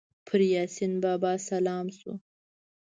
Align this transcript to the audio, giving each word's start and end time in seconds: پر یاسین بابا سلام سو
پر 0.27 0.41
یاسین 0.53 0.93
بابا 1.03 1.31
سلام 1.49 1.85
سو 1.99 2.11